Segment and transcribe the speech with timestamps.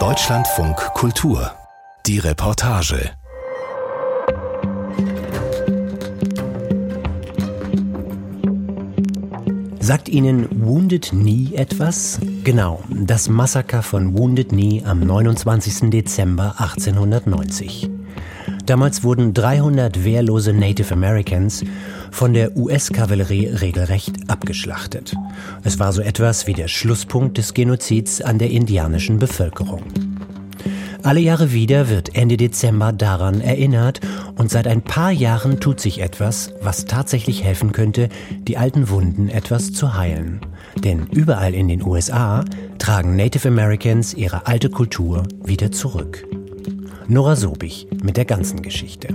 [0.00, 1.52] Deutschlandfunk Kultur.
[2.06, 3.12] Die Reportage.
[9.78, 12.18] Sagt Ihnen Wounded Knee etwas?
[12.42, 15.90] Genau, das Massaker von Wounded Knee am 29.
[15.90, 17.88] Dezember 1890.
[18.66, 21.64] Damals wurden 300 wehrlose Native Americans
[22.10, 25.14] von der US-Kavallerie regelrecht abgeschlachtet.
[25.62, 29.82] Es war so etwas wie der Schlusspunkt des Genozids an der indianischen Bevölkerung.
[31.04, 34.00] Alle Jahre wieder wird Ende Dezember daran erinnert
[34.36, 38.08] und seit ein paar Jahren tut sich etwas, was tatsächlich helfen könnte,
[38.48, 40.40] die alten Wunden etwas zu heilen.
[40.76, 42.42] Denn überall in den USA
[42.78, 46.24] tragen Native Americans ihre alte Kultur wieder zurück.
[47.06, 49.08] Nora Sobich mit der ganzen Geschichte.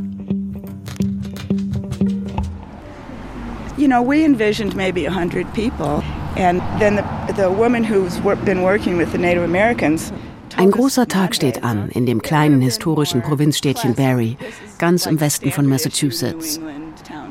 [3.78, 6.04] You know, we envisioned maybe 100 people
[6.40, 10.12] and then the, the woman who's been working with the Native Americans
[10.58, 14.36] ein großer Tag steht an in dem kleinen historischen Provinzstädtchen Barry,
[14.78, 16.60] ganz im Westen von Massachusetts.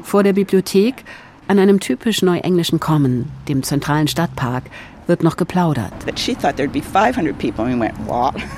[0.02, 1.04] Vor der Bibliothek,
[1.46, 4.64] an einem typisch neuenglischen Common, dem zentralen Stadtpark,
[5.08, 5.92] wird noch geplaudert.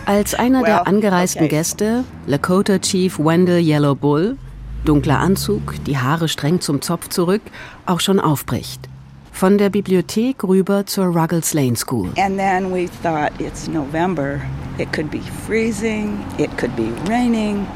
[0.06, 4.36] Als einer der angereisten Gäste, Lakota Chief Wendell Yellow Bull,
[4.84, 7.42] dunkler Anzug, die Haare streng zum Zopf zurück,
[7.86, 8.89] auch schon aufbricht.
[9.32, 12.10] Von der Bibliothek rüber zur Ruggles Lane School.
[12.18, 14.40] And then we thought it's November.
[14.78, 17.66] It could be freezing, it could be raining.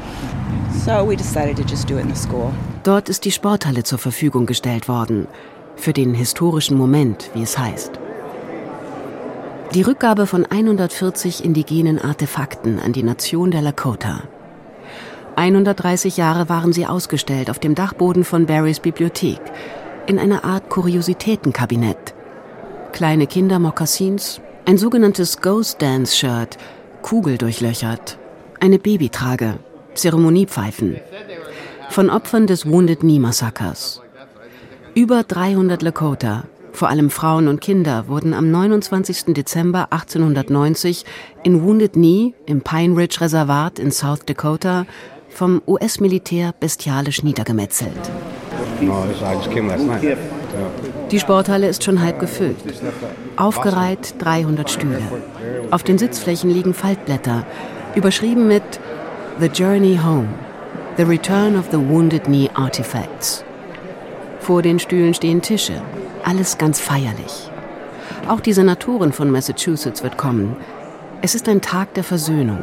[0.85, 2.51] So we decided to just do it in the school.
[2.83, 5.27] Dort ist die Sporthalle zur Verfügung gestellt worden.
[5.75, 7.91] Für den historischen Moment, wie es heißt.
[9.73, 14.23] Die Rückgabe von 140 indigenen Artefakten an die Nation der Lakota.
[15.35, 19.41] 130 Jahre waren sie ausgestellt auf dem Dachboden von Barrys Bibliothek
[20.07, 22.13] in einer Art Kuriositätenkabinett.
[22.91, 26.57] Kleine Kindermokassins, ein sogenanntes Ghost Dance Shirt,
[27.01, 28.17] kugeldurchlöchert,
[28.59, 29.59] eine Babytrage,
[29.93, 30.97] Zeremoniepfeifen.
[31.89, 34.01] Von Opfern des Wounded Knee Massakers.
[34.95, 39.33] Über 300 Lakota, vor allem Frauen und Kinder, wurden am 29.
[39.33, 41.05] Dezember 1890
[41.43, 44.85] in Wounded Knee im Pine Ridge Reservat in South Dakota
[45.29, 47.91] vom US-Militär bestialisch niedergemetzelt.
[51.11, 52.57] Die Sporthalle ist schon halb gefüllt.
[53.35, 55.01] Aufgereiht 300 Stühle.
[55.71, 57.45] Auf den Sitzflächen liegen Faltblätter,
[57.95, 58.63] überschrieben mit
[59.39, 60.27] The Journey Home,
[60.97, 63.43] The Return of the Wounded Knee Artifacts.
[64.39, 65.81] Vor den Stühlen stehen Tische,
[66.23, 67.49] alles ganz feierlich.
[68.27, 70.55] Auch die Senatorin von Massachusetts wird kommen.
[71.21, 72.59] Es ist ein Tag der Versöhnung.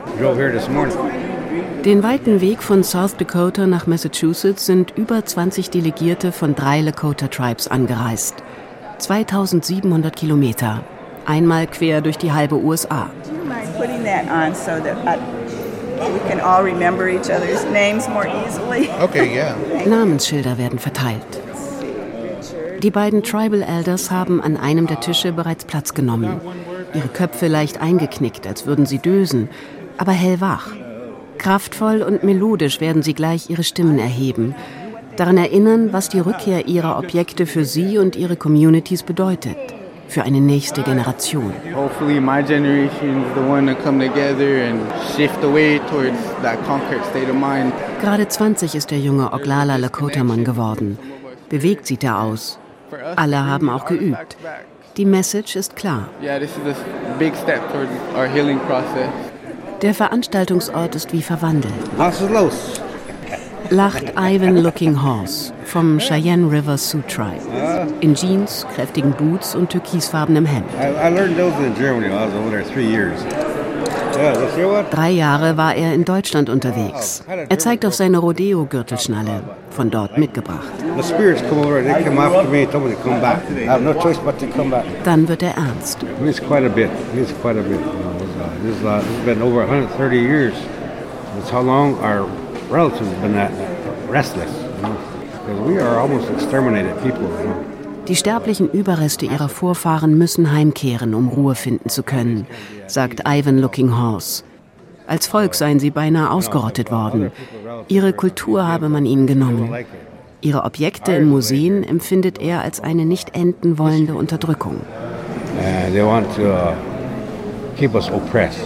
[1.85, 7.27] Den weiten Weg von South Dakota nach Massachusetts sind über 20 Delegierte von drei Lakota
[7.27, 8.37] Tribes angereist.
[8.99, 10.85] 2700 Kilometer.
[11.27, 13.11] Einmal quer durch die halbe USA.
[19.01, 19.57] Okay, yeah.
[19.85, 21.27] Namensschilder werden verteilt.
[22.81, 26.41] Die beiden Tribal Elders haben an einem der Tische bereits Platz genommen.
[26.95, 29.51] Ihre Köpfe leicht eingeknickt, als würden sie dösen,
[29.99, 30.69] aber hellwach.
[31.43, 34.55] Kraftvoll und melodisch werden sie gleich ihre Stimmen erheben,
[35.17, 39.57] daran erinnern, was die Rückkehr ihrer Objekte für sie und ihre Communities bedeutet,
[40.07, 41.53] für eine nächste Generation.
[48.01, 50.97] Gerade 20 ist der junge Oglala Lakota-Mann geworden.
[51.49, 52.61] Bewegt sieht er aus.
[53.17, 54.37] Alle haben auch geübt.
[54.97, 56.09] Die Message ist klar.
[56.23, 59.09] Yeah, this is a big step towards our healing process.
[59.83, 61.75] Der Veranstaltungsort ist wie verwandelt.
[61.97, 62.81] Was ist los?
[63.71, 67.41] Lacht Ivan Looking Horse vom Cheyenne River Sioux Tribe.
[68.01, 70.67] In Jeans, kräftigen Boots und türkisfarbenem Hemd.
[74.93, 77.25] Drei Jahre war er in Deutschland unterwegs.
[77.49, 80.71] Er zeigt auf seine Rodeo-Gürtelschnalle, von dort mitgebracht.
[85.05, 85.99] Dann wird er ernst.
[88.61, 90.55] This, is, uh, this has been over 130 years.
[91.35, 92.25] That's how long our
[92.71, 93.53] relatives have been that
[94.09, 94.51] restless.
[94.77, 94.97] You know?
[95.33, 97.29] Because we are almost exterminated people.
[97.41, 97.65] You know?
[98.09, 102.47] Die sterblichen Überreste ihrer Vorfahren müssen heimkehren, um Ruhe finden zu können,
[102.89, 104.43] sagt Ivan Looking Horse.
[105.07, 107.31] Als Volk seien sie beinahe ausgerottet worden.
[107.89, 109.73] Ihre Kultur habe man ihnen genommen.
[110.41, 114.81] Ihre Objekte in Museen empfindet er als eine nicht enden wollende Unterdrückung.
[115.59, 115.93] Uh,
[117.77, 118.61] keep us oppressed.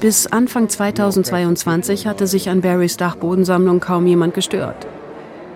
[0.00, 4.86] Bis Anfang 2022 hatte sich an Barrys Dachbodensammlung kaum jemand gestört.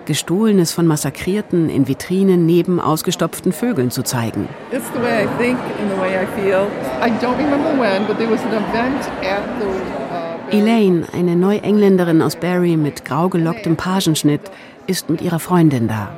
[0.05, 4.49] Gestohlenes von Massakrierten in Vitrinen neben ausgestopften Vögeln zu zeigen.
[4.71, 6.69] It's the way I think and the way I feel.
[7.03, 12.23] I don't remember when, but there was an event at the uh, Elaine, eine Neuengländerin
[12.23, 14.43] aus Barry mit grau gelocktem Pagenschnitt,
[14.87, 16.11] ist mit ihrer Freundin da.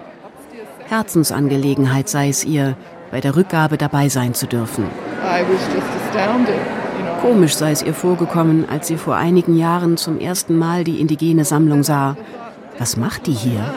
[0.86, 2.76] Herzensangelegenheit sei es ihr,
[3.10, 4.84] bei der Rückgabe dabei sein zu dürfen.
[5.24, 5.97] I was just
[7.20, 11.44] Komisch sei es ihr vorgekommen, als sie vor einigen Jahren zum ersten Mal die indigene
[11.44, 12.16] Sammlung sah.
[12.78, 13.74] Was macht die hier?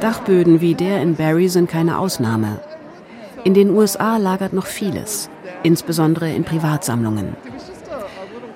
[0.00, 2.60] Dachböden wie der in Barry sind keine Ausnahme.
[3.44, 5.28] In den USA lagert noch vieles,
[5.62, 7.36] insbesondere in Privatsammlungen.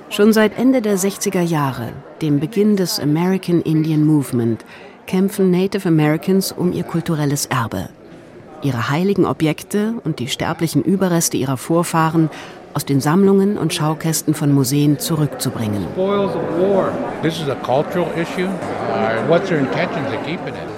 [0.09, 1.89] Schon seit Ende der 60er Jahre,
[2.21, 4.65] dem Beginn des American Indian Movement,
[5.07, 7.89] kämpfen Native Americans um ihr kulturelles Erbe.
[8.63, 12.31] Ihre heiligen Objekte und die sterblichen Überreste ihrer Vorfahren
[12.75, 15.87] aus den Sammlungen und Schaukästen von Museen zurückzubringen.
[15.97, 16.29] Uh?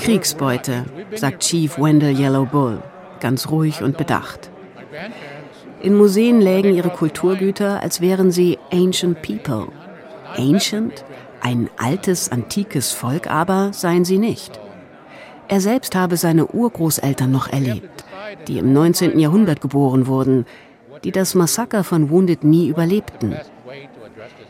[0.00, 0.84] Kriegsbeute,
[1.14, 2.82] sagt Chief Wendell Yellow Bull,
[3.20, 4.50] ganz ruhig und bedacht.
[5.80, 9.69] In Museen lägen ihre Kulturgüter, als wären sie Ancient People.
[10.37, 11.04] Ancient?
[11.42, 14.58] Ein altes, antikes Volk aber seien sie nicht.
[15.49, 18.05] Er selbst habe seine Urgroßeltern noch erlebt,
[18.49, 19.19] die im 19.
[19.19, 20.46] Jahrhundert geboren wurden,
[21.05, 23.37] die das Massaker von Wounded Knee überlebten.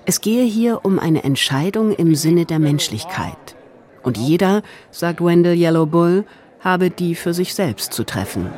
[0.04, 3.56] Es gehe hier um eine Entscheidung im Sinne der Menschlichkeit.
[4.02, 6.24] Und jeder, sagt Wendell Yellow Bull,
[6.60, 8.48] habe die für sich selbst zu treffen.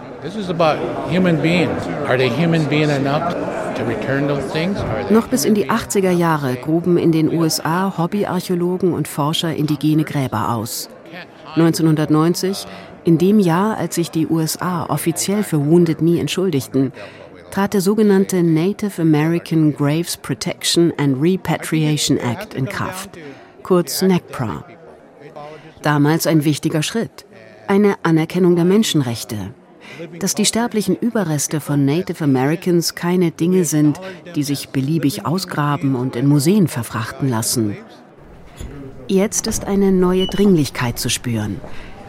[5.11, 10.51] Noch bis in die 80er Jahre gruben in den USA Hobbyarchäologen und Forscher indigene Gräber
[10.51, 10.89] aus.
[11.57, 12.67] 1990,
[13.05, 16.93] in dem Jahr, als sich die USA offiziell für Wounded Knee entschuldigten,
[17.51, 23.11] trat der sogenannte Native American Graves Protection and Repatriation Act in Kraft,
[23.63, 24.65] kurz NAGPRA.
[25.83, 27.25] Damals ein wichtiger Schritt,
[27.69, 29.55] eine Anerkennung der Menschenrechte.
[30.19, 34.01] Dass die sterblichen Überreste von Native Americans keine Dinge sind,
[34.35, 37.77] die sich beliebig ausgraben und in Museen verfrachten lassen.
[39.09, 41.61] Jetzt ist eine neue Dringlichkeit zu spüren.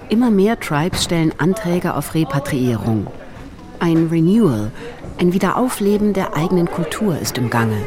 [0.10, 3.06] Immer mehr Tribes stellen Anträge auf Repatriierung.
[3.80, 4.72] Ein Renewal,
[5.20, 7.78] ein Wiederaufleben der eigenen Kultur ist im Gange.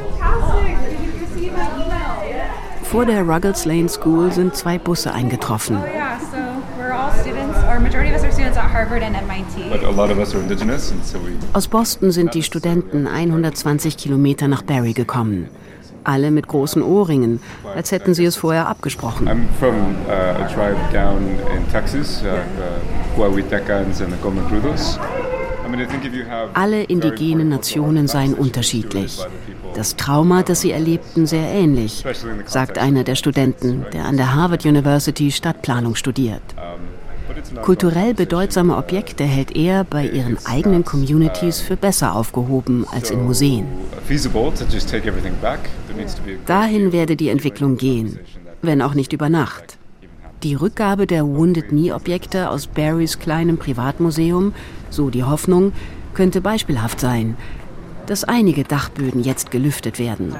[2.85, 5.79] Vor der Ruggles Lane School sind zwei Busse eingetroffen.
[5.79, 5.91] We
[11.53, 15.49] Aus Boston sind die Studenten 120 Kilometer nach Barry gekommen.
[16.05, 17.41] Alle mit großen Ohrringen,
[17.75, 19.29] als hätten sie es vorher abgesprochen.
[19.29, 19.75] I'm from
[20.07, 24.99] uh, a tribe down in Texas, uh, the Huahuitecans and the Comecrudos.
[26.29, 29.21] Have Alle indigenen Nationen seien unterschiedlich.
[29.75, 32.05] Das Trauma, das sie erlebten, sehr ähnlich,
[32.47, 36.43] sagt einer der Studenten, der an der Harvard University Stadtplanung studiert.
[37.63, 43.67] Kulturell bedeutsame Objekte hält er bei ihren eigenen Communities für besser aufgehoben als in Museen.
[46.47, 48.19] Dahin werde die Entwicklung gehen,
[48.63, 49.79] wenn auch nicht über Nacht.
[50.43, 54.55] Die Rückgabe der Wounded Knee-Objekte aus Barrys kleinem Privatmuseum,
[54.89, 55.73] so die Hoffnung,
[56.15, 57.37] könnte beispielhaft sein,
[58.07, 60.35] dass einige Dachböden jetzt gelüftet werden.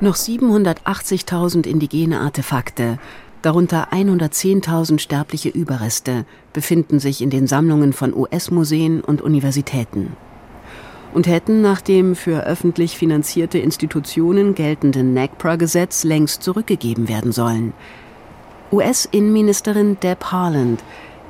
[0.00, 2.98] Noch 780.000 indigene Artefakte,
[3.46, 10.16] darunter 110.000 sterbliche Überreste, befinden sich in den Sammlungen von US-Museen und Universitäten
[11.14, 17.72] und hätten nach dem für öffentlich finanzierte Institutionen geltenden NAGPRA-Gesetz längst zurückgegeben werden sollen.
[18.72, 20.82] US-Innenministerin Deb Haaland,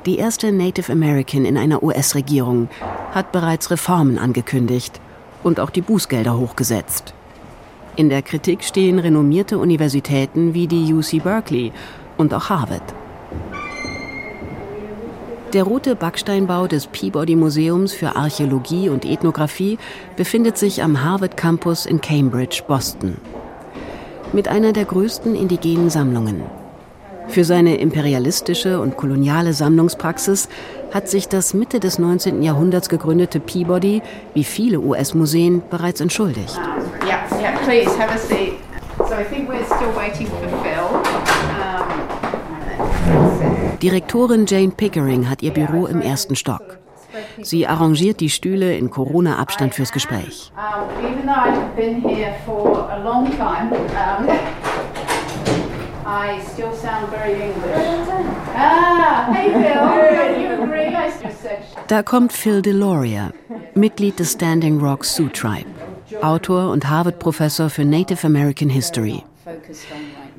[0.07, 2.67] die erste Native American in einer US-Regierung,
[3.11, 4.99] hat bereits Reformen angekündigt
[5.43, 7.13] und auch die Bußgelder hochgesetzt.
[7.95, 11.71] In der Kritik stehen renommierte Universitäten wie die UC Berkeley
[12.17, 12.93] und auch Harvard.
[15.53, 19.77] Der rote Backsteinbau des Peabody Museums für Archäologie und Ethnographie
[20.17, 23.15] befindet sich am Harvard Campus in Cambridge, Boston.
[24.33, 26.43] Mit einer der größten indigenen Sammlungen.
[27.29, 30.49] Für seine imperialistische und koloniale Sammlungspraxis
[30.93, 32.41] hat sich das Mitte des 19.
[32.41, 34.01] Jahrhunderts gegründete Peabody,
[34.33, 36.59] wie viele US-Museen, bereits entschuldigt.
[37.05, 37.89] Yeah, yeah, please
[39.09, 39.19] have a seat.
[39.19, 40.87] So I think we're still waiting for Phil.
[43.79, 46.79] Direktorin Jane Pickering hat ihr Büro im ersten Stock.
[47.41, 50.51] Sie arrangiert die Stühle in Corona-Abstand fürs Gespräch.
[51.01, 53.71] even though I've been here for a long time,
[56.05, 57.75] I still sound very English.
[58.55, 59.29] Ah,
[61.87, 63.31] Da kommt Phil Deloria,
[63.75, 65.67] Mitglied des Standing Rock Sioux Tribe,
[66.21, 69.23] Autor und Harvard-Professor für Native American History.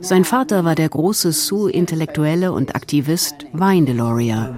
[0.00, 4.56] Sein Vater war der große Sioux-Intellektuelle und Aktivist Vine Deloria,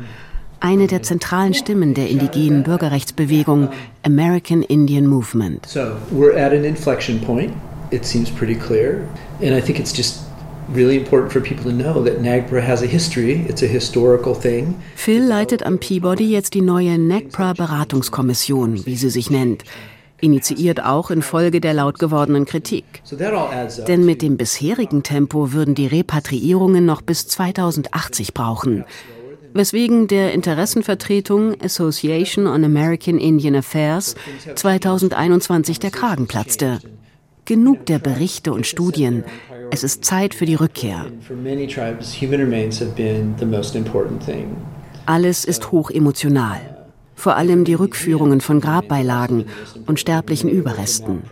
[0.60, 3.70] eine der zentralen Stimmen der indigenen Bürgerrechtsbewegung
[4.02, 5.66] American Indian Movement.
[5.66, 7.52] So we're at an inflection point.
[7.90, 9.08] It seems pretty clear,
[9.40, 10.20] and I think it's just
[10.72, 13.44] really important for people to know that NAGPRA has a history.
[13.48, 14.76] It's a historical thing.
[14.94, 19.64] Phil leitet am Peabody jetzt die neue NAGPRA Beratungskommission, wie sie sich nennt.
[20.20, 23.02] Initiiert auch infolge der laut gewordenen Kritik.
[23.88, 28.84] Denn mit dem bisherigen Tempo würden die Repatriierungen noch bis 2080 brauchen
[29.54, 34.14] weswegen der Interessenvertretung Association on American Indian Affairs
[34.54, 36.78] 2021 der Kragen platzte.
[37.44, 39.24] Genug der Berichte und Studien.
[39.70, 41.06] Es ist Zeit für die Rückkehr.
[45.06, 46.79] Alles ist hoch emotional
[47.20, 49.44] vor allem die Rückführungen von Grabbeilagen
[49.86, 51.22] und sterblichen Überresten.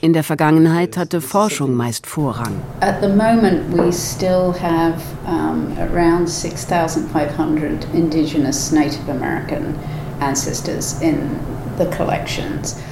[0.00, 2.52] In der Vergangenheit hatte Forschung meist Vorrang.
[2.80, 9.74] At the moment we still have um, around 6500 indigenous Native American
[10.20, 11.18] ancestors in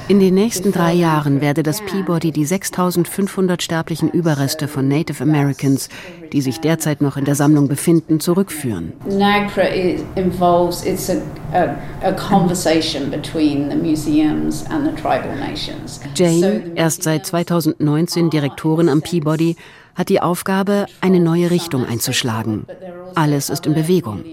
[0.08, 5.88] in den nächsten drei Jahren werde das Peabody die 6500 sterblichen Überreste von Native Americans,
[6.32, 8.92] die sich derzeit noch in der Sammlung befinden, zurückführen.
[9.08, 9.68] NAGPRA
[10.16, 11.16] involves it's a,
[11.52, 16.00] a, a conversation between the museums and the tribal nations.
[16.14, 19.56] Jane, erst seit 2019 Direktorin am Peabody,
[19.94, 22.66] hat die Aufgabe, eine neue Richtung einzuschlagen.
[23.14, 24.24] Alles ist in Bewegung.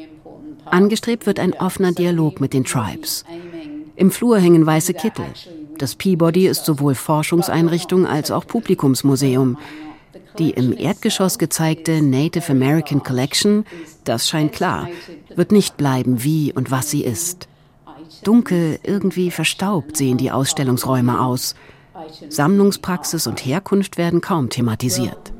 [0.66, 3.24] Angestrebt wird ein offener Dialog mit den Tribes.
[3.98, 5.26] Im Flur hängen weiße Kittel.
[5.80, 9.58] Das Peabody ist sowohl Forschungseinrichtung als auch Publikumsmuseum.
[10.38, 13.66] Die im Erdgeschoss gezeigte Native American Collection,
[14.04, 14.88] das scheint klar,
[15.36, 17.48] wird nicht bleiben, wie und was sie ist.
[18.24, 21.56] Dunkel, irgendwie verstaubt sehen die Ausstellungsräume aus.
[22.30, 25.34] Sammlungspraxis und Herkunft werden kaum thematisiert.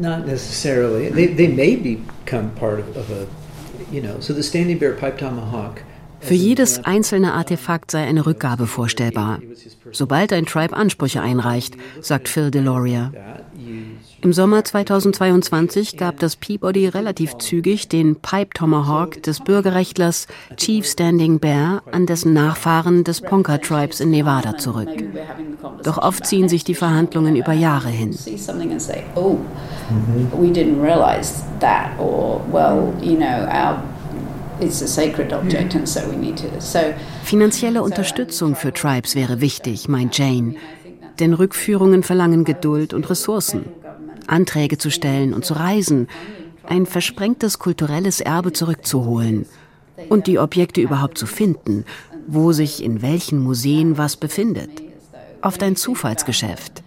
[0.00, 1.10] Not necessarily.
[1.10, 2.50] They, they may become
[3.92, 5.82] you know, so the Standing Bear Pipe Tomahawk
[6.20, 9.40] für jedes einzelne Artefakt sei eine Rückgabe vorstellbar,
[9.92, 13.12] sobald ein Tribe Ansprüche einreicht, sagt Phil Deloria.
[14.20, 21.38] Im Sommer 2022 gab das Peabody relativ zügig den Pipe Tomahawk des Bürgerrechtlers Chief Standing
[21.38, 24.88] Bear an dessen Nachfahren des Ponca Tribes in Nevada zurück.
[25.84, 28.16] Doch oft ziehen sich die Verhandlungen über Jahre hin.
[29.14, 29.38] Oh,
[37.24, 40.54] Finanzielle Unterstützung für Tribes wäre wichtig, meint Jane.
[41.20, 43.66] Denn Rückführungen verlangen Geduld und Ressourcen.
[44.26, 46.08] Anträge zu stellen und zu reisen,
[46.66, 49.46] ein versprengtes kulturelles Erbe zurückzuholen
[50.08, 51.84] und die Objekte überhaupt zu finden,
[52.26, 54.70] wo sich in welchen Museen was befindet.
[55.40, 56.82] Oft ein Zufallsgeschäft.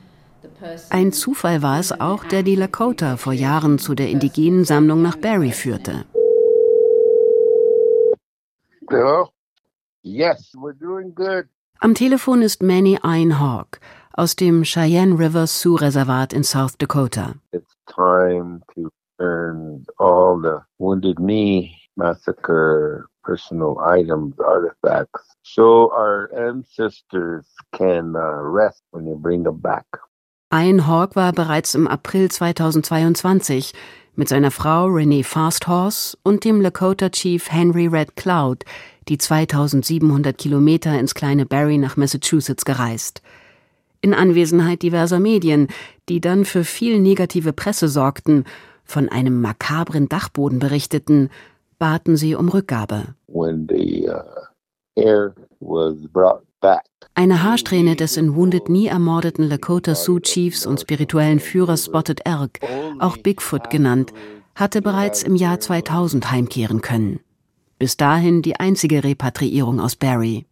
[0.90, 5.16] Ein Zufall war es auch, der die Lakota vor Jahren zu der indigenen Sammlung nach
[5.16, 6.06] Barry führte.
[8.92, 9.32] Hello?
[10.04, 11.48] Yes, we're doing good.
[11.82, 13.80] Am Telefon ist Manny Einhawk
[14.18, 17.36] aus dem Cheyenne River Sioux Reservat in South Dakota.
[17.54, 27.46] It's time to turn all the Wounded Knee massacre personal items, artifacts, so our ancestors
[27.74, 29.86] can uh, rest when you bring them back.
[30.52, 33.72] Einhawk war bereits im April 2022
[34.16, 38.66] mit seiner Frau Renee Fasthorse und dem Lakota Chief Henry Red Cloud
[39.08, 43.22] die 2700 Kilometer ins kleine Barry nach Massachusetts gereist.
[44.02, 45.68] In Anwesenheit diverser Medien,
[46.10, 48.46] die dann für viel negative Presse sorgten,
[48.84, 51.30] von einem makabren Dachboden berichteten,
[51.80, 53.16] baten sie um Rückgabe.
[53.28, 55.32] The, uh,
[57.14, 62.60] Eine Haarsträhne des in Wounded Knee ermordeten Lakota Sioux Chiefs und spirituellen Führers Spotted Elk,
[63.00, 64.14] auch Bigfoot genannt,
[64.56, 67.20] hatte bereits im Jahr 2000 heimkehren können
[67.82, 70.46] bis dahin die einzige Repatriierung aus Barry.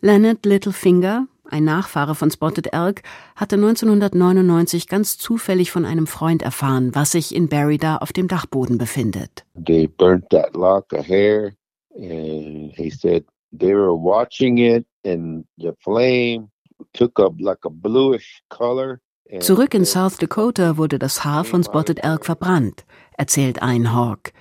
[0.00, 3.02] Leonard Littlefinger, ein Nachfahre von Spotted Elk,
[3.36, 8.26] hatte 1999 ganz zufällig von einem Freund erfahren, was sich in Barry da auf dem
[8.26, 9.44] Dachboden befindet.
[9.66, 11.52] They burnt that lock of hair
[11.94, 16.50] and he said they were watching it and the flame
[16.92, 19.00] took up like a bluish color.
[19.40, 22.84] Zurück in South Dakota wurde das Haar von Spotted Elk verbrannt,
[23.18, 24.32] erzählt ein Hawk.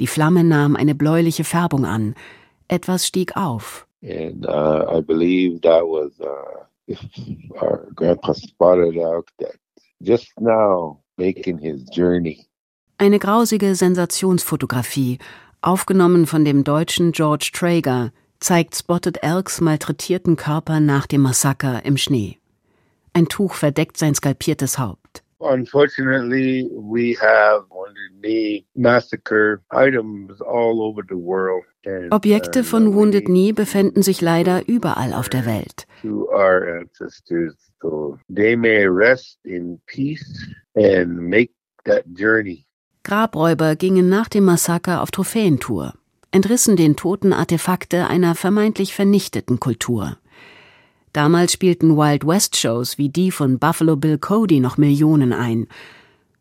[0.00, 2.14] Die Flamme nahm eine bläuliche Färbung an.
[2.68, 3.86] Etwas stieg auf.
[4.02, 6.64] And uh, I believe that was uh,
[7.60, 9.54] our grandpa spotted out that
[10.00, 12.46] just now making his journey.
[12.98, 15.18] Eine grausige Sensationsfotografie,
[15.60, 21.96] aufgenommen von dem deutschen George Traeger, zeigt Spotted Elks malträtierten Körper nach dem Massaker im
[21.96, 22.38] Schnee.
[23.12, 25.22] Ein Tuch verdeckt sein skalpiertes Haupt.
[25.38, 31.64] Unfortunately, we have Wounded Knee massacre items all over the world.
[32.10, 35.86] Objekte uh, von Wounded Knee befinden sich leider überall auf der Welt.
[42.14, 42.66] journey.
[43.02, 45.94] Grabräuber gingen nach dem Massaker auf Trophäentour,
[46.32, 50.16] entrissen den Toten Artefakte einer vermeintlich vernichteten Kultur.
[51.12, 55.68] Damals spielten Wild West Shows wie die von Buffalo Bill Cody noch Millionen ein.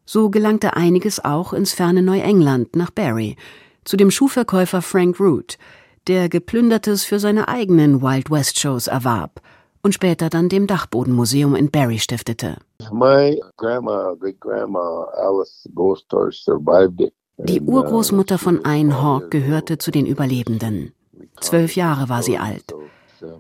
[0.06, 3.36] So gelangte einiges auch ins ferne Neuengland nach Barry,
[3.84, 5.58] zu dem Schuhverkäufer Frank Root,
[6.08, 9.42] der geplündertes für seine eigenen Wild West Shows erwarb
[9.84, 12.58] und später dann dem Dachbodenmuseum in Barry stiftete.
[12.92, 17.14] My grandma, great grandma Alice Ghostar survived it.
[17.38, 20.94] Die uh, Urgroßmutter von Hawk gehörte zu den Überlebenden.
[21.40, 22.74] Zwölf Jahre war sie alt.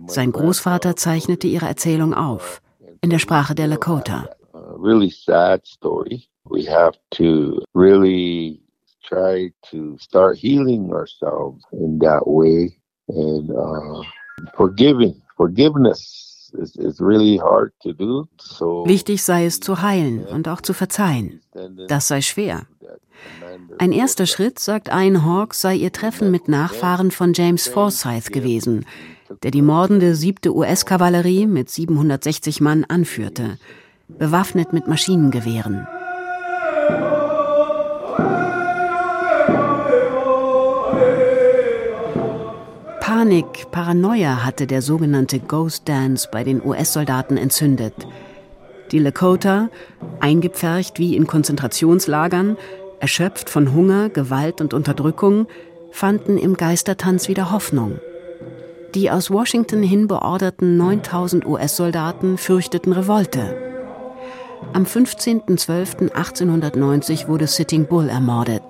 [0.07, 2.61] Sein Großvater zeichnete ihre Erzählung auf,
[3.01, 4.29] in der Sprache der Lakota.
[4.53, 6.27] a really sad story.
[6.45, 8.61] We have to really
[9.03, 12.77] try to start healing ourselves in that way
[13.09, 14.03] and uh,
[14.55, 15.21] forgiving.
[15.37, 16.30] Forgiveness
[18.85, 21.41] Wichtig sei es zu heilen und auch zu verzeihen.
[21.87, 22.67] Das sei schwer.
[23.77, 28.85] Ein erster Schritt, sagt Ian Hawk, sei ihr Treffen mit Nachfahren von James Forsyth gewesen,
[29.43, 33.57] der die mordende siebte US-Kavallerie mit 760 Mann anführte,
[34.07, 35.87] bewaffnet mit Maschinengewehren.
[43.21, 47.93] Panik, Paranoia hatte der sogenannte Ghost Dance bei den US-Soldaten entzündet.
[48.91, 49.69] Die Lakota,
[50.19, 52.57] eingepfercht wie in Konzentrationslagern,
[52.99, 55.45] erschöpft von Hunger, Gewalt und Unterdrückung,
[55.91, 57.99] fanden im Geistertanz wieder Hoffnung.
[58.95, 63.55] Die aus Washington hin beorderten 9000 US-Soldaten fürchteten Revolte.
[64.73, 68.63] Am 15.12.1890 wurde Sitting Bull ermordet.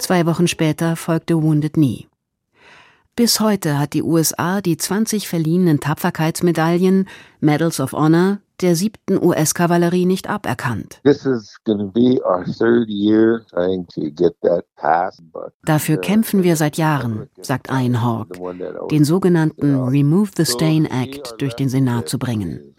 [0.00, 2.08] Zwei Wochen später folgte Wounded Knee.
[3.16, 7.08] Bis heute hat die USA die 20 verliehenen Tapferkeitsmedaillen,
[7.40, 11.00] Medals of Honor, der siebten US-Kavallerie nicht aberkannt.
[15.64, 18.26] Dafür kämpfen wir seit Jahren, sagt Ian
[18.90, 22.74] den sogenannten Remove the Stain Act durch den Senat zu bringen.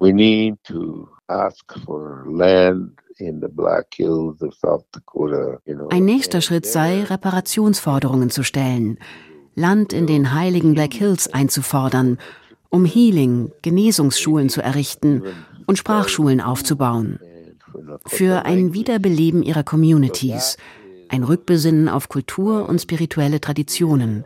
[0.00, 5.58] We need to ask for land in the Black Hills of South Dakota.
[5.66, 8.98] You know, Ein nächster Schritt sei, Reparationsforderungen zu stellen,
[9.54, 12.16] Land in den heiligen Black Hills einzufordern,
[12.70, 15.22] um Healing, Genesungsschulen zu errichten
[15.66, 17.18] und Sprachschulen aufzubauen.
[18.06, 20.56] Für ein Wiederbeleben ihrer Communities,
[21.10, 24.24] ein Rückbesinnen auf Kultur und spirituelle Traditionen,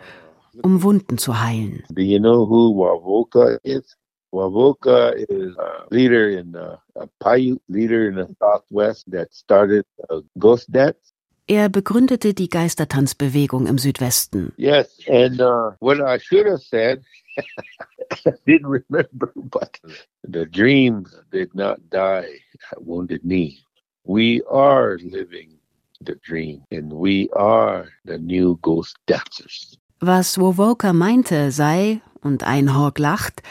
[0.63, 1.83] um Wunden zu heilen.
[1.91, 3.97] Do you know who Wavoka is?
[4.35, 10.23] Wavoka is a leader in uh, a Paiute leader in the Southwest that started a
[10.39, 11.15] ghost dance.
[11.47, 14.53] Er begründete die Geistertanzbewegung im Südwesten.
[14.57, 17.03] Yes, and uh, what I should have said,
[18.27, 19.79] I didn't remember, but
[20.25, 22.41] the dream did not die
[22.73, 23.59] at Wounded Knee.
[24.05, 25.59] We are living
[26.01, 29.79] the dream, and we are the new ghost dancers.
[30.01, 33.43] Was Wovoka meinte sei, und Einhorg lacht,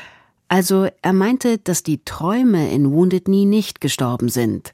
[0.54, 4.72] also er meinte, dass die Träume in Wounded Knee nicht gestorben sind.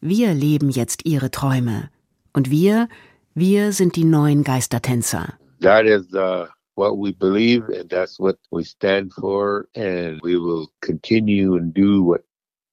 [0.00, 1.88] Wir leben jetzt ihre Träume.
[2.32, 2.88] Und wir,
[3.32, 5.34] wir sind die neuen Geistertänzer.
[5.60, 10.66] That is uh, what we believe, and that's what we stand for, and we will
[10.80, 12.22] continue and do what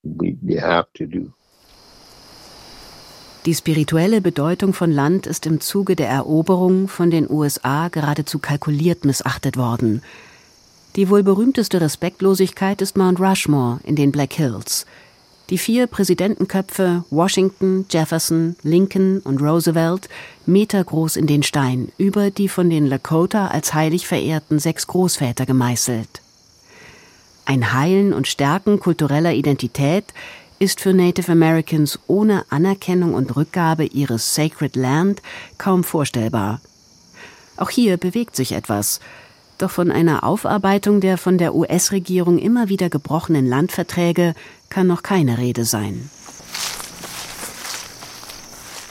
[0.01, 1.31] we have to do.
[3.45, 9.05] Die spirituelle Bedeutung von Land ist im Zuge der Eroberung von den USA geradezu kalkuliert
[9.05, 10.01] missachtet worden.
[10.97, 14.85] Die wohl berühmteste Respektlosigkeit ist Mount Rushmore in den Black Hills.
[15.49, 20.09] Die vier Präsidentenköpfe Washington, Jefferson, Lincoln und Roosevelt
[20.45, 26.21] metergroß in den Stein, über die von den Lakota als heilig verehrten sechs Großväter gemeißelt.
[27.45, 30.05] Ein Heilen und Stärken kultureller Identität
[30.59, 35.21] ist für Native Americans ohne Anerkennung und Rückgabe ihres Sacred Land
[35.57, 36.59] kaum vorstellbar.
[37.55, 38.99] Auch hier bewegt sich etwas,
[39.61, 44.33] doch von einer Aufarbeitung der von der US-Regierung immer wieder gebrochenen Landverträge
[44.69, 46.09] kann noch keine Rede sein.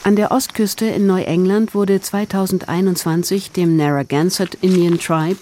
[0.03, 5.37] An der Ostküste in Neuengland wurde 2021 dem Narragansett Indian Tribe,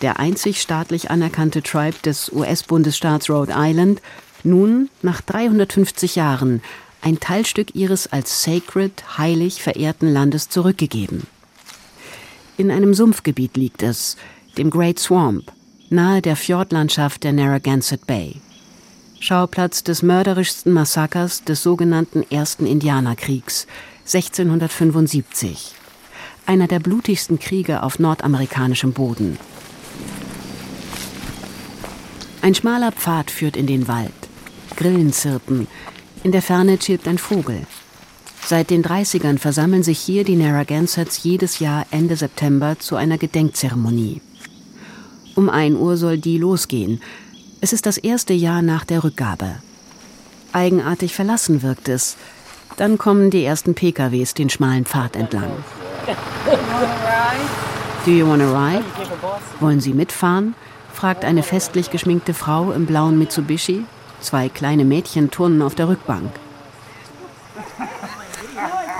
[0.00, 4.00] der einzig staatlich anerkannte Tribe des US-Bundesstaats Rhode Island,
[4.44, 6.62] nun nach 350 Jahren
[7.02, 11.26] ein Teilstück ihres als sacred, heilig verehrten Landes zurückgegeben.
[12.56, 14.16] In einem Sumpfgebiet liegt es,
[14.58, 15.52] dem Great Swamp,
[15.88, 18.34] nahe der Fjordlandschaft der Narragansett Bay.
[19.20, 23.66] Schauplatz des mörderischsten Massakers des sogenannten Ersten Indianerkriegs
[24.06, 25.72] 1675.
[26.46, 29.38] Einer der blutigsten Kriege auf nordamerikanischem Boden.
[32.42, 34.12] Ein schmaler Pfad führt in den Wald.
[34.76, 35.66] Grillen zirpen.
[36.22, 37.66] In der Ferne chirpt ein Vogel.
[38.44, 44.22] Seit den 30ern versammeln sich hier die Narragansetts jedes Jahr Ende September zu einer Gedenkzeremonie.
[45.38, 47.00] Um 1 Uhr soll die losgehen.
[47.60, 49.54] Es ist das erste Jahr nach der Rückgabe.
[50.52, 52.16] Eigenartig verlassen wirkt es.
[52.76, 55.52] Dann kommen die ersten PKWs den schmalen Pfad entlang.
[58.04, 58.84] Do you wanna ride?
[59.60, 60.56] Wollen Sie mitfahren?
[60.92, 63.84] fragt eine festlich geschminkte Frau im blauen Mitsubishi.
[64.20, 66.32] Zwei kleine Mädchen turnen auf der Rückbank.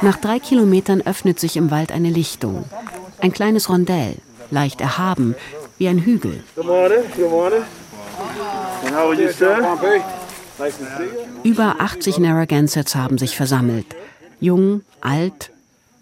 [0.03, 2.65] Nach drei Kilometern öffnet sich im Wald eine Lichtung.
[3.19, 4.19] Ein kleines Rondell,
[4.53, 5.35] leicht erhaben,
[5.79, 6.43] wie ein Hügel.
[11.45, 13.87] Über 80 Narragansetts haben sich versammelt.
[14.41, 15.51] Jung, alt,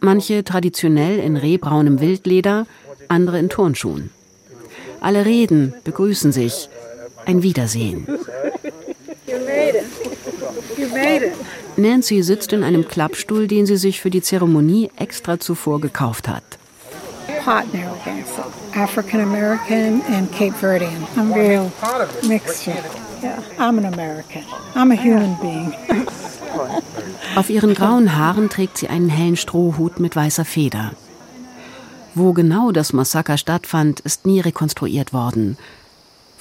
[0.00, 2.66] manche traditionell in rehbraunem Wildleder,
[3.08, 4.10] andere in Turnschuhen.
[5.00, 6.68] Alle reden, begrüßen sich.
[7.26, 8.06] Ein Wiedersehen.
[11.76, 16.44] Nancy sitzt in einem Klappstuhl, den sie sich für die Zeremonie extra zuvor gekauft hat.
[17.46, 21.06] Hot Narragansett, African American and Cape Verdean.
[21.16, 21.70] I'm real
[22.26, 22.82] mixture.
[23.22, 24.42] Yeah, I'm an American.
[24.74, 25.72] I'm a human being.
[27.36, 30.90] Auf ihren grauen Haaren trägt sie einen hellen Strohhut mit weißer Feder.
[32.16, 35.56] Wo genau das Massaker stattfand, ist nie rekonstruiert worden.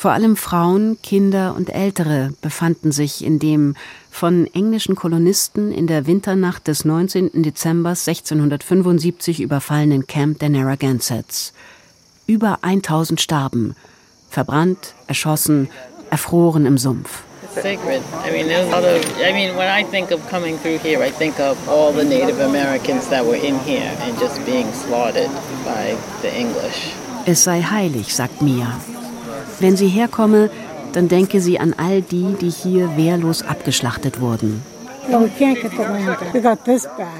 [0.05, 3.73] Vor allem Frauen, Kinder und Ältere befanden sich in dem
[4.11, 7.41] von englischen Kolonisten in der Winternacht des 19.
[7.41, 11.53] Dezember 1675 überfallenen Camp der Narragansetts.
[12.27, 13.75] Über 1000 starben,
[14.29, 15.69] verbrannt, erschossen,
[16.11, 17.23] erfroren im Sumpf.
[17.55, 18.03] sacred.
[18.23, 19.01] I mean, there's a lot of.
[19.17, 22.39] I mean, when I think of coming through here, I think of all the Native
[22.41, 25.31] Americans that were in here and just being slaughtered
[25.65, 26.93] by the English.
[27.25, 28.77] Es sei heilig, sagt Mia.
[29.59, 30.49] Wenn sie herkomme,
[30.93, 34.61] dann denke sie an all die, die hier wehrlos abgeschlachtet wurden.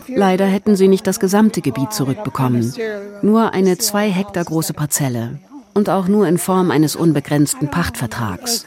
[0.08, 2.74] Leider hätten sie nicht das gesamte Gebiet zurückbekommen,
[3.22, 5.40] nur eine zwei Hektar große Parzelle
[5.76, 8.66] und auch nur in Form eines unbegrenzten Pachtvertrags.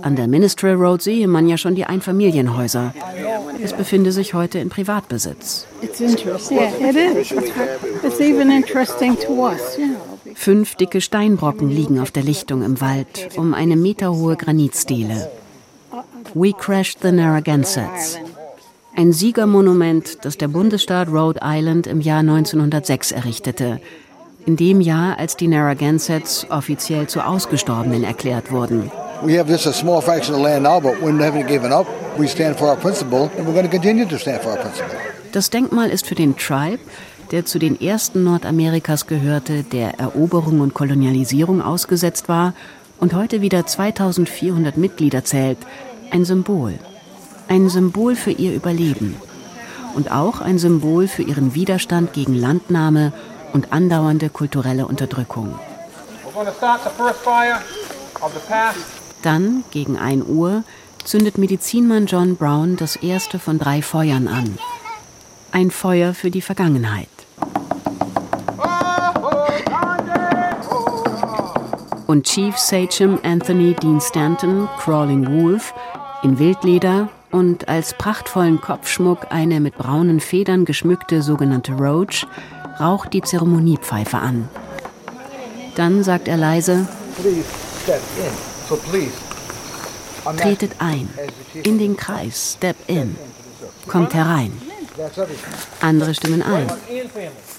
[0.00, 2.94] An der Ministry Road sehe man ja schon die Einfamilienhäuser.
[3.62, 5.66] Es befinde sich heute in Privatbesitz.
[10.34, 15.30] Fünf dicke Steinbrocken liegen auf der Lichtung im Wald um eine meterhohe Granitstele.
[16.34, 18.18] We crashed the Narragansetts.
[18.96, 23.80] Ein Siegermonument, das der Bundesstaat Rhode Island im Jahr 1906 errichtete
[24.46, 28.90] in dem Jahr, als die Narragansetts offiziell zu Ausgestorbenen erklärt wurden.
[29.22, 31.86] We have just a small fraction of land now, but we haven't given up.
[32.18, 34.96] We stand for our principle and we're going to continue to stand for our principle.
[35.32, 36.80] Das Denkmal ist für den Tribe,
[37.32, 42.52] der zu den ersten Nordamerikas gehörte, der Eroberung und Kolonialisierung ausgesetzt war
[43.00, 45.58] und heute wieder 2400 Mitglieder zählt,
[46.10, 46.78] ein Symbol.
[47.48, 49.16] Ein Symbol für ihr Überleben.
[49.94, 53.12] Und auch ein Symbol für ihren Widerstand gegen Landnahme
[53.52, 55.58] und andauernde kulturelle Unterdrückung.
[59.22, 60.64] Dann, gegen 1 Uhr,
[61.04, 64.58] zündet Medizinmann John Brown das erste von drei Feuern an.
[65.50, 67.11] Ein Feuer für die Vergangenheit.
[72.12, 75.72] Und Chief Sachem Anthony Dean Stanton, Crawling Wolf,
[76.22, 82.26] in Wildleder und als prachtvollen Kopfschmuck eine mit braunen Federn geschmückte sogenannte Roach,
[82.78, 84.46] raucht die Zeremoniepfeife an.
[85.74, 86.86] Dann sagt er leise,
[90.36, 91.08] tretet ein,
[91.62, 93.16] in den Kreis, step in,
[93.88, 94.52] kommt herein.
[95.80, 96.70] Andere stimmen ein.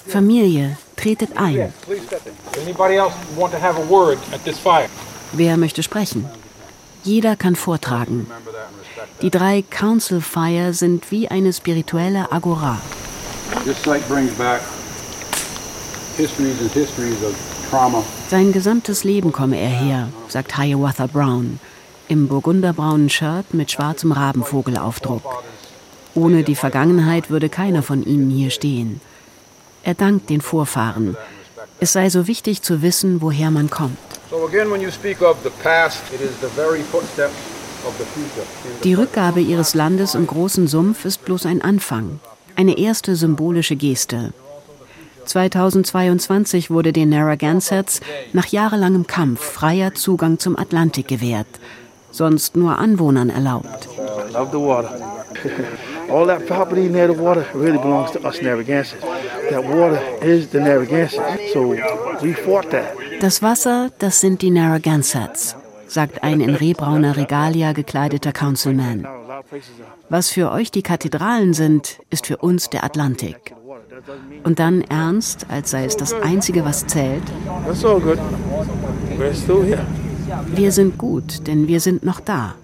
[0.08, 1.74] Familie, tretet ein.
[5.32, 6.30] Wer möchte sprechen?
[7.04, 8.28] Jeder kann vortragen.
[9.22, 12.80] Die drei Council Fire sind wie eine spirituelle Agora.
[13.66, 14.62] This site brings back
[18.30, 21.60] sein gesamtes Leben komme er her, sagt Hiawatha Brown,
[22.08, 25.24] im burgunderbraunen Shirt mit schwarzem Rabenvogelaufdruck.
[26.14, 29.02] Ohne die Vergangenheit würde keiner von ihnen hier stehen.
[29.84, 31.18] Er dankt den Vorfahren.
[31.80, 33.98] Es sei so wichtig zu wissen, woher man kommt.
[38.84, 42.20] Die Rückgabe ihres Landes im großen Sumpf ist bloß ein Anfang,
[42.56, 44.34] eine erste symbolische Geste.
[45.26, 48.02] 2022 wurde den Narragansetts
[48.34, 51.48] nach jahrelangem Kampf freier Zugang zum Atlantik gewährt.
[52.12, 53.90] sonst nur Anwohnern erlaubt.
[56.10, 59.02] All that property near the water really belongs to us Narragansetts.
[59.50, 61.54] That water is the Narragansetts.
[61.54, 61.76] So
[62.22, 62.96] we fought that.
[63.20, 65.56] Das Wasser, das sind die Narragansetts,
[65.88, 69.08] sagt ein in rehbrauner Regalia gekleideter Councilman.
[70.10, 73.56] Was für euch die Kathedralen sind, ist für uns der Atlantik.
[74.44, 77.24] Und dann ernst, als sei es das Einzige, was zählt.
[80.48, 82.56] Wir sind gut, denn wir sind noch da.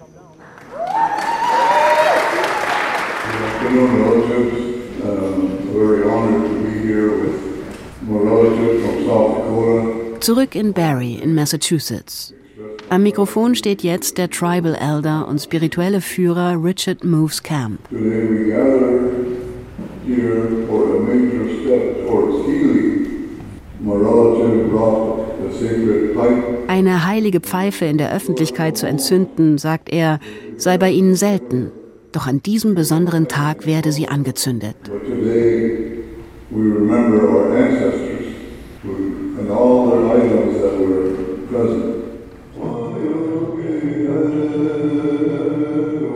[10.20, 12.32] Zurück in Barrie in Massachusetts.
[12.88, 17.78] Am Mikrofon steht jetzt der Tribal Elder und spirituelle Führer Richard Moves Camp.
[26.66, 30.18] Eine heilige Pfeife in der Öffentlichkeit zu entzünden, sagt er,
[30.56, 31.72] sei bei ihnen selten.
[32.12, 34.76] Doch an diesem besonderen Tag werde sie angezündet.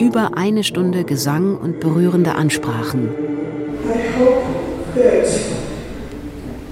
[0.00, 3.10] Über eine Stunde Gesang und berührende Ansprachen.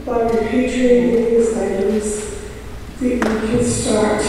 [0.05, 2.21] By repatriating these items,
[2.99, 4.21] that we can start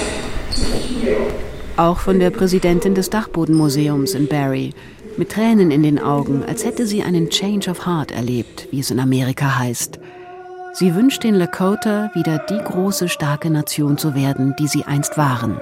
[0.51, 1.42] to heal.
[1.75, 4.73] Auch von der Präsidentin des Dachbodenmuseums in Barrie,
[5.17, 8.91] mit Tränen in den Augen, als hätte sie einen Change of Heart erlebt, wie es
[8.91, 9.99] in Amerika heißt.
[10.73, 15.59] Sie wünscht den Lakota, wieder die große, starke Nation zu werden, die sie einst waren.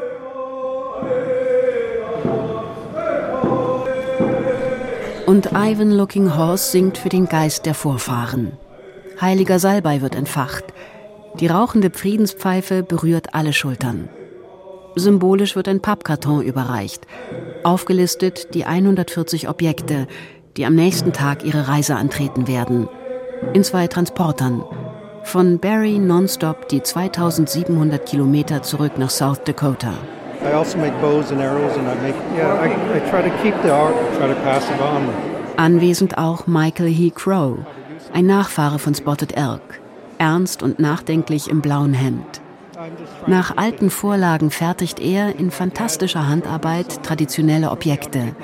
[5.26, 8.54] Und Ivan Looking Horse singt für den Geist der Vorfahren.
[9.22, 10.66] Heiliger Salbei wird entfacht.
[11.40, 14.10] Die rauchende Friedenspfeife berührt alle Schultern.
[14.96, 17.06] Symbolisch wird ein Pappkarton überreicht.
[17.64, 20.08] Aufgelistet die 140 Objekte,
[20.58, 22.90] die am nächsten Tag ihre Reise antreten werden.
[23.54, 24.64] In zwei Transportern.
[25.24, 29.94] Von Barrie nonstop die 2700 Kilometer zurück nach South Dakota.
[30.44, 30.78] Also.
[35.58, 37.60] Anwesend auch Michael He Crow,
[38.14, 39.62] ein Nachfahre von Spotted Elk,
[40.18, 42.42] ernst und nachdenklich im blauen Hemd.
[43.28, 48.36] Nach alten Vorlagen fertigt er in fantastischer Handarbeit traditionelle Objekte,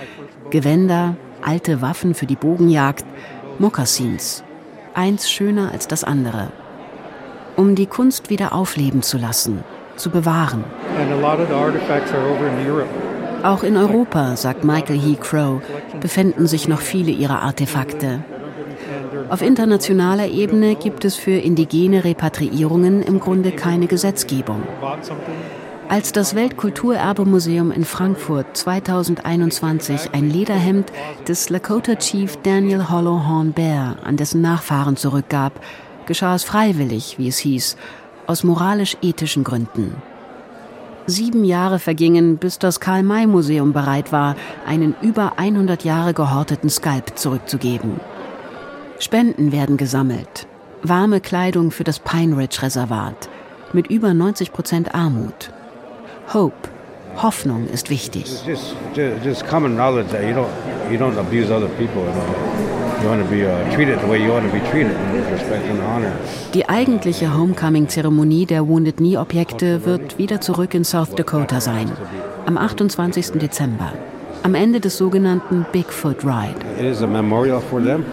[0.49, 3.05] Gewänder, alte Waffen für die Bogenjagd,
[3.59, 4.43] Mokassins,
[4.93, 6.49] eins schöner als das andere.
[7.55, 9.63] Um die Kunst wieder aufleben zu lassen,
[9.95, 10.63] zu bewahren.
[13.43, 15.61] Auch in Europa, sagt Michael He Crow,
[15.99, 18.23] befinden sich noch viele ihrer Artefakte.
[19.29, 24.63] Auf internationaler Ebene gibt es für indigene Repatriierungen im Grunde keine Gesetzgebung.
[25.89, 30.91] Als das Weltkulturerbemuseum in Frankfurt 2021 ein Lederhemd
[31.27, 35.59] des Lakota Chief Daniel Hollowhorn Bear an dessen Nachfahren zurückgab,
[36.05, 37.75] geschah es freiwillig, wie es hieß,
[38.27, 39.95] aus moralisch-ethischen Gründen.
[41.05, 44.35] Sieben Jahre vergingen, bis das Karl-May-Museum bereit war,
[44.65, 47.99] einen über 100 Jahre gehorteten Skalp zurückzugeben.
[48.99, 50.47] Spenden werden gesammelt.
[50.81, 53.29] Warme Kleidung für das Pine Ridge Reservat.
[53.71, 55.51] Mit über 90 Prozent Armut.
[56.33, 56.55] Hope,
[57.21, 58.25] Hoffnung ist wichtig.
[58.47, 60.47] Just, just, just common knowledge that you don't,
[60.91, 62.01] you don't abuse other people.
[62.01, 63.03] You, know?
[63.03, 65.79] you want to be treated the way you want to be treated, with respect and
[65.81, 66.11] honor.
[66.55, 71.91] Die eigentliche Homecoming-Zeremonie der Wounded Knee-Objekte wird wieder zurück in South Dakota sein.
[72.47, 73.33] Am 28.
[73.33, 73.93] Dezember
[74.43, 76.55] am Ende des sogenannten Bigfoot Ride.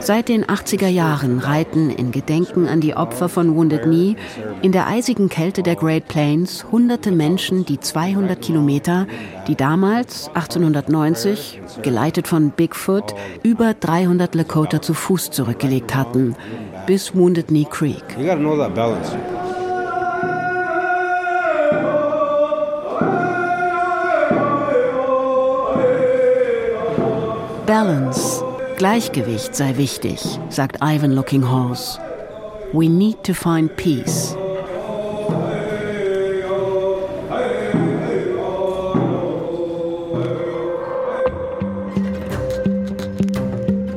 [0.00, 4.16] Seit den 80er Jahren reiten in Gedenken an die Opfer von Wounded Knee
[4.62, 9.06] in der eisigen Kälte der Great Plains hunderte Menschen die 200 Kilometer,
[9.48, 16.34] die damals 1890, geleitet von Bigfoot, über 300 Lakota zu Fuß zurückgelegt hatten,
[16.86, 18.04] bis Wounded Knee Creek.
[27.84, 28.42] Balance,
[28.78, 30.18] Gleichgewicht sei wichtig,
[30.48, 32.00] sagt Ivan Looking Horse.
[32.72, 34.34] We need to find peace.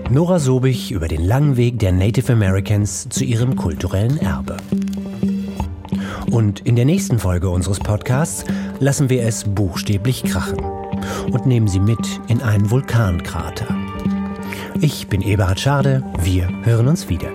[0.10, 4.58] Nora Sobich über den langen Weg der Native Americans zu ihrem kulturellen Erbe.
[6.30, 8.44] Und in der nächsten Folge unseres Podcasts
[8.82, 10.60] lassen wir es buchstäblich krachen
[11.32, 13.77] und nehmen sie mit in einen Vulkankrater.
[14.82, 17.30] Ich bin Eberhard Schade, wir hören uns wieder.